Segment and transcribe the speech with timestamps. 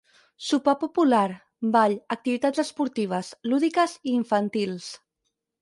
[0.45, 1.27] Sopar popular,
[1.75, 4.93] ball, activitats esportives, lúdiques i infantils.